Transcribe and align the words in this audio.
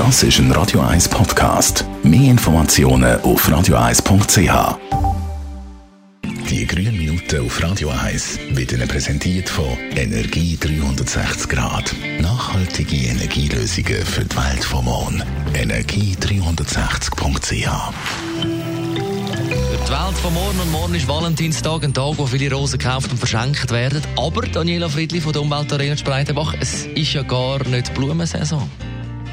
Das 0.00 0.22
ist 0.22 0.38
ein 0.38 0.50
Radio 0.52 0.80
1 0.80 1.10
Podcast. 1.10 1.84
Mehr 2.02 2.30
Informationen 2.30 3.20
auf 3.20 3.46
radio1.ch. 3.46 4.78
Die 6.48 6.66
grünen 6.66 6.96
Minuten 6.96 7.44
auf 7.44 7.62
Radio 7.62 7.90
1 7.90 8.38
wird 8.52 8.72
Ihnen 8.72 8.88
präsentiert 8.88 9.50
von 9.50 9.76
Energie 9.94 10.56
360 10.58 11.50
Grad. 11.50 11.94
Nachhaltige 12.18 12.96
Energielösungen 12.96 14.06
für 14.06 14.24
die 14.24 14.36
Welt 14.36 14.64
vom 14.64 14.86
Morgen. 14.86 15.22
Energie360.ch 15.52 17.92
die 19.82 19.96
Welt 19.96 20.18
von 20.22 20.32
morgen 20.32 20.60
und 20.60 20.70
morgen 20.70 20.94
ist 20.94 21.08
Valentinstag, 21.08 21.84
ein 21.84 21.92
Tag, 21.92 22.16
wo 22.16 22.24
viele 22.24 22.54
Rosen 22.54 22.78
gekauft 22.78 23.10
und 23.10 23.18
verschenkt 23.18 23.70
werden. 23.70 24.00
Aber 24.16 24.42
Daniela 24.42 24.88
Friedli 24.88 25.20
von 25.20 25.32
der 25.32 25.42
Umweltarena 25.42 25.96
Spreitenbach, 25.96 26.54
es 26.58 26.86
ist 26.86 27.12
ja 27.12 27.22
gar 27.22 27.66
nicht 27.66 27.92
Blumensaison. 27.92 28.70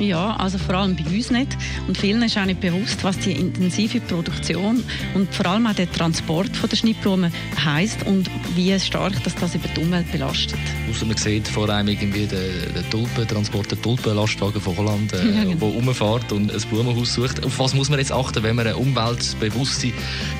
Ja, 0.00 0.36
also 0.36 0.58
vor 0.58 0.74
allem 0.74 0.96
bei 0.96 1.04
uns 1.04 1.30
nicht. 1.30 1.56
Und 1.86 1.96
vielen 1.96 2.22
ist 2.22 2.36
auch 2.36 2.44
nicht 2.44 2.60
bewusst, 2.60 3.04
was 3.04 3.18
die 3.18 3.32
intensive 3.32 4.00
Produktion 4.00 4.82
und 5.14 5.32
vor 5.32 5.46
allem 5.46 5.66
auch 5.66 5.74
der 5.74 5.90
Transport 5.90 6.56
von 6.56 6.68
der 6.68 6.76
Schnittblumen 6.76 7.32
heisst 7.64 8.04
und 8.06 8.28
wie 8.56 8.78
stark 8.80 9.22
dass 9.22 9.34
das 9.36 9.54
über 9.54 9.68
die 9.68 9.80
Umwelt 9.80 10.10
belastet. 10.10 10.58
Ausser 10.90 11.06
man 11.06 11.16
sieht 11.16 11.46
vor 11.46 11.68
allem 11.68 11.88
irgendwie 11.88 12.26
den, 12.26 12.74
den 12.74 12.90
Tulpentransport, 12.90 13.70
den 13.70 13.82
Tulpenlastwagen 13.82 14.60
von 14.60 14.76
Holland, 14.76 15.12
äh, 15.12 15.16
ja, 15.34 15.44
genau. 15.44 15.66
rumfährt 15.66 16.32
und 16.32 16.52
ein 16.52 16.60
Blumenhaus 16.70 17.14
sucht. 17.14 17.44
Auf 17.44 17.58
was 17.58 17.74
muss 17.74 17.88
man 17.88 17.98
jetzt 17.98 18.12
achten, 18.12 18.42
wenn 18.42 18.56
man 18.56 18.66
eine 18.66 18.76
umweltbewusste 18.76 19.92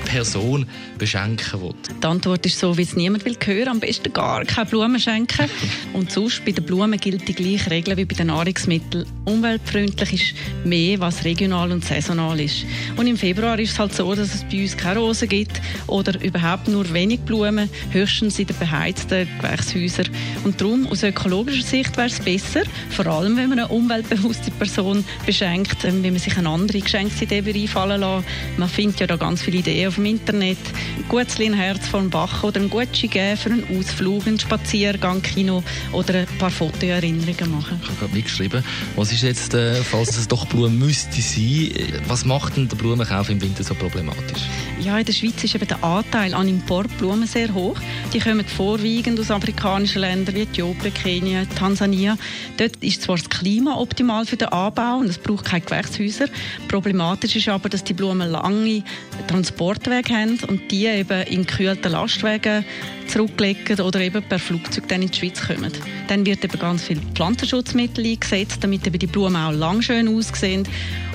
Person 0.05 0.67
beschenken 0.99 1.63
will? 1.63 1.75
Die 2.03 2.07
Antwort 2.07 2.45
ist 2.47 2.59
so, 2.59 2.77
wie 2.77 2.83
es 2.83 2.97
niemand 2.97 3.25
will 3.25 3.37
hören, 3.45 3.69
am 3.69 3.81
besten 3.81 4.13
gar 4.13 4.45
keine 4.45 4.67
Blumen 4.67 4.99
schenken. 4.99 5.49
und 5.93 6.11
sonst 6.11 6.45
bei 6.45 6.53
den 6.53 6.65
Blumen 6.65 6.99
gilt 6.99 7.29
die 7.29 7.35
gleiche 7.35 7.71
Regel 7.71 7.97
wie 7.97 8.05
bei 8.05 8.15
den 8.15 8.29
Nahrungsmitteln 8.29 9.07
umweltfreundlich 9.45 10.13
ist 10.15 10.35
mehr, 10.65 10.99
was 11.01 11.25
regional 11.25 11.71
und 11.71 11.85
saisonal 11.85 12.41
ist. 12.41 12.65
Und 12.97 13.07
im 13.07 13.19
Februar 13.19 13.59
ist 13.59 13.73
es 13.73 13.79
halt 13.79 13.95
so, 13.95 14.15
dass 14.15 14.35
es 14.35 14.45
bei 14.45 14.63
uns 14.63 14.75
keine 14.77 15.01
Rosen 15.01 15.29
gibt 15.29 15.61
oder 15.87 16.19
überhaupt 16.23 16.69
nur 16.69 16.91
wenig 16.95 17.21
Blumen, 17.21 17.69
höchstens 17.91 18.39
in 18.39 18.47
den 18.47 18.57
beheizten 18.59 19.29
Gewächshäusern. 19.39 20.09
Und 20.45 20.61
darum, 20.61 20.87
aus 20.87 21.03
ökologischer 21.03 21.63
Sicht 21.63 21.97
wäre 21.99 22.09
es 22.09 22.21
besser, 22.21 22.63
vor 22.89 23.07
allem 23.07 23.37
wenn 23.37 23.51
man 23.51 23.59
eine 23.59 23.69
umweltbewusste 23.69 24.51
Person 24.53 25.05
beschenkt, 25.27 25.85
ähm, 25.85 26.03
wenn 26.03 26.15
man 26.15 26.21
sich 26.21 26.39
eine 26.39 26.49
andere 26.49 26.81
Geschenksidee 26.81 27.43
einfallen 27.47 28.01
lässt. 28.01 28.27
Man 28.57 28.69
findet 28.69 29.01
ja 29.01 29.07
da 29.07 29.17
ganz 29.17 29.43
viele 29.43 29.59
Ideen 29.59 29.89
auf 29.89 29.97
dem 29.97 30.07
Internet. 30.07 30.59
Ein 30.97 31.05
gutes 31.09 31.39
Herz 31.39 31.87
vom 31.87 32.09
Bach 32.09 32.43
oder 32.45 32.61
ein 32.61 32.71
Gucci 32.71 33.09
geben 33.09 33.37
für 33.37 33.51
einen 33.51 33.79
Ausflug, 33.79 34.27
einen 34.27 34.41
Spaziergang, 34.41 35.21
Kino 35.21 35.63
oder 35.93 36.21
ein 36.21 36.39
paar 36.39 36.51
Fotoerinnerungen 36.51 37.51
machen. 37.51 37.79
Ich 37.83 37.89
habe 37.89 37.99
gerade 37.99 38.15
mitgeschrieben, 38.15 38.65
was 38.97 39.13
ist 39.13 39.23
jetzt, 39.23 39.34
äh, 39.55 39.83
falls 39.83 40.17
es 40.17 40.29
doch 40.29 40.47
Blumen 40.47 40.79
müsste 40.79 41.21
sein, 41.21 41.71
was 42.09 42.25
macht 42.25 42.57
denn 42.57 42.69
der 42.69 42.77
Blumenkauf 42.77 43.31
im 43.31 43.41
Winter 43.41 43.65
so 43.65 43.75
problematisch? 43.75 44.43
Ja, 44.81 44.99
in 44.99 45.05
der 45.05 45.13
Schweiz 45.13 45.43
ist 45.43 45.55
eben 45.55 45.67
der 45.67 45.83
Anteil 45.83 46.35
an 46.35 46.49
Importblumen 46.49 47.27
sehr 47.27 47.53
hoch. 47.55 47.77
Die 48.13 48.19
kommen 48.19 48.45
vorwiegend 48.47 49.19
aus 49.19 49.31
afrikanischen 49.31 50.03
Ländern 50.03 50.35
wie 50.35 50.43
Äthiopien, 50.43 50.93
Kenia, 50.93 51.45
Tansania. 51.47 52.17
Dort 52.57 52.77
ist 52.83 53.03
zwar 53.03 53.17
das 53.17 53.29
Klima 53.29 53.77
optimal 53.77 54.27
für 54.27 54.37
den 54.37 54.49
Anbau 54.49 54.99
und 54.99 55.09
es 55.09 55.19
braucht 55.19 55.47
keine 55.47 55.63
Gewächshäuser. 55.63 56.27
Problematisch 56.69 57.37
ist 57.37 57.49
aber, 57.49 57.69
dass 57.69 57.85
die 57.85 57.95
Blumen 57.95 58.31
lange 58.31 58.83
Transportwege 59.27 60.15
haben 60.15 60.39
und 60.49 60.71
die 60.71 60.87
eben 60.87 61.23
in 61.23 61.47
gekühlten 61.47 61.93
Lastwagen 61.93 62.65
zurücklegen 63.09 63.81
oder 63.81 64.01
eben 64.01 64.23
per 64.23 64.39
Flugzeug 64.39 64.89
dann 64.89 65.03
in 65.03 65.11
die 65.11 65.19
Schweiz 65.19 65.47
kommen. 65.47 65.73
Dann 66.09 66.27
wird 66.27 66.45
eben 66.45 66.59
ganz 66.59 66.85
viel 66.85 67.01
Pflanzenschutzmittel 67.15 68.05
eingesetzt, 68.05 68.59
damit 68.61 68.87
eben 68.87 68.99
die 68.99 69.07
Blumen 69.07 69.24
auch 69.29 69.53
lang 69.53 69.83
schön 69.83 70.09
aussehen 70.09 70.67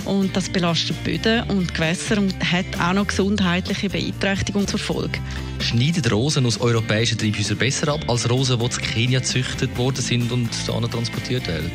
und 0.05 0.35
das 0.35 0.49
belastet 0.49 1.03
Böden 1.03 1.43
und 1.49 1.73
Gewässer 1.73 2.17
und 2.17 2.33
hat 2.51 2.65
auch 2.79 2.93
noch 2.93 3.07
gesundheitliche 3.07 3.89
Beeinträchtigungen 3.89 4.67
zur 4.67 4.79
Folge. 4.79 5.19
Schneiden 5.59 6.03
Rosen 6.11 6.45
aus 6.45 6.59
europäischen 6.59 7.17
Treibhäusern 7.17 7.57
besser 7.57 7.89
ab 7.89 8.01
als 8.07 8.29
Rosen, 8.29 8.59
die 8.59 8.65
in 8.65 8.71
Kenia 8.71 9.19
gezüchtet 9.19 9.77
worden 9.77 10.01
sind 10.01 10.31
und 10.31 10.49
dahin 10.67 10.89
transportiert 10.89 11.47
werden? 11.47 11.69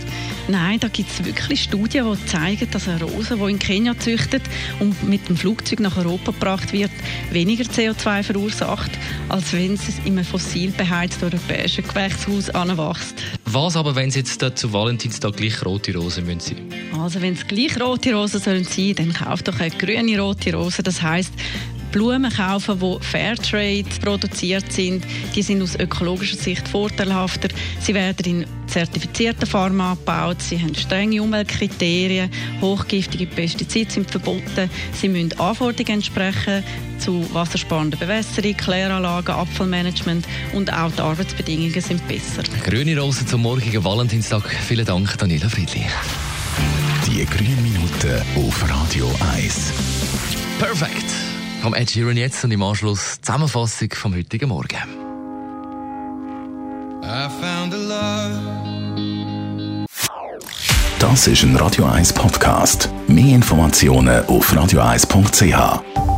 Nein, 0.49 0.81
da 0.81 0.89
gibt 0.89 1.11
es 1.11 1.25
wirklich 1.25 1.63
Studien, 1.63 2.07
die 2.11 2.27
zeigen, 2.27 2.69
dass 2.71 2.89
eine 2.89 3.03
Rose, 3.03 3.37
die 3.37 3.51
in 3.51 3.59
Kenia 3.59 3.93
gezüchtet 3.93 4.43
und 4.81 5.03
mit 5.09 5.29
dem 5.29 5.37
Flugzeug 5.37 5.81
nach 5.81 5.97
Europa 5.97 6.33
gebracht 6.33 6.73
wird, 6.73 6.91
weniger 7.31 7.65
CO2 7.65 8.23
verursacht, 8.23 8.91
als 9.29 9.53
wenn 9.53 9.75
es 9.75 9.99
in 10.05 10.19
einem 10.19 10.25
fossil 10.25 10.71
beheizten 10.71 11.27
europäischen 11.27 11.87
Gewächshaus 11.87 12.51
anwächst. 12.51 13.23
Was 13.55 13.77
aber, 13.77 13.95
wenn 13.95 14.09
es 14.09 14.17
jetzt 14.17 14.45
zu 14.57 14.73
Valentinstag 14.73 15.37
gleich 15.37 15.65
rote 15.65 15.95
Rosen 15.95 16.27
sein 16.27 16.37
müssen? 16.37 16.57
Also 17.01 17.23
wenn 17.23 17.35
es 17.35 17.47
gleich 17.47 17.81
rote 17.81 18.13
Rosen 18.13 18.41
sollen 18.41 18.65
sein, 18.65 18.97
dann 18.97 19.13
kauft 19.13 19.47
doch 19.47 19.61
eine 19.61 19.71
grüne 19.71 20.21
rote 20.21 20.53
Rose. 20.57 20.83
Das 20.83 21.01
heißt, 21.01 21.33
Blumen 21.95 22.33
kaufen, 22.33 22.81
die 22.81 23.05
Fairtrade 23.05 23.85
produziert 24.03 24.73
sind. 24.73 25.05
Die 25.37 25.43
sind 25.43 25.63
aus 25.63 25.77
ökologischer 25.77 26.37
Sicht 26.37 26.67
vorteilhafter. 26.67 27.49
Sie 27.79 27.95
werden 27.95 28.27
in 28.27 28.47
zertifizierter 28.67 29.47
Form 29.47 29.81
angebaut. 29.81 30.43
Sie 30.43 30.61
haben 30.61 30.75
strenge 30.75 31.23
Umweltkriterien. 31.23 32.31
Hochgiftige 32.61 33.27
Pestizide 33.27 33.93
sind 33.93 34.11
verboten. 34.11 34.69
Sie 34.93 35.09
müssen 35.09 35.39
Anforderungen 35.39 35.99
entsprechen 35.99 36.65
zu 36.99 37.33
wassersparender 37.33 37.97
Bewässerung, 37.97 38.57
Kläranlagen, 38.57 39.33
Abfallmanagement 39.33 40.27
und 40.53 40.73
auch 40.73 40.91
die 40.91 41.01
Arbeitsbedingungen 41.01 41.81
sind 41.81 42.07
besser. 42.09 42.43
Grüne 42.65 42.99
Rosen 42.99 43.29
zum 43.29 43.43
morgigen 43.43 43.85
Valentinstag. 43.85 44.43
Vielen 44.67 44.85
Dank, 44.85 45.17
Daniela 45.17 45.49
Friedli. 45.49 45.85
Die 47.07 47.25
grünen 47.25 47.63
Minuten 47.63 48.21
auf 48.35 48.69
Radio 48.69 49.15
1. 49.37 49.73
Perfekt. 50.59 51.44
Vom 51.65 51.73
Ed 51.73 51.91
Sheeran 51.91 52.19
jetzt 52.19 52.45
und 52.45 52.51
im 52.51 52.63
Anschluss 52.63 53.19
Zusammenfassung 53.23 53.89
vom 53.95 54.15
heutigen 54.15 54.51
Morgen. 54.51 54.77
Das 60.99 61.27
ist 61.27 61.43
ein 61.43 61.57
Radio 61.57 61.87
1 61.87 62.13
Podcast. 62.13 62.91
Mehr 63.09 63.35
Informationen 63.37 64.27
auf 64.27 64.53
radio1.ch. 64.53 66.14